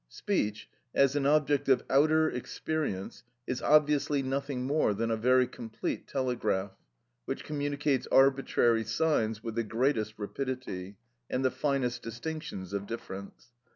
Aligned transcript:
Speech, 0.09 0.67
as 0.95 1.15
an 1.15 1.27
object 1.27 1.69
of 1.69 1.83
outer 1.87 2.27
experience, 2.27 3.21
is 3.45 3.61
obviously 3.61 4.23
nothing 4.23 4.63
more 4.65 4.95
than 4.95 5.11
a 5.11 5.15
very 5.15 5.45
complete 5.45 6.07
telegraph, 6.07 6.71
which 7.25 7.43
communicates 7.43 8.07
arbitrary 8.07 8.83
signs 8.83 9.43
with 9.43 9.53
the 9.53 9.63
greatest 9.63 10.15
rapidity 10.17 10.97
and 11.29 11.45
the 11.45 11.51
finest 11.51 12.01
distinctions 12.01 12.73
of 12.73 12.87
difference. 12.87 13.51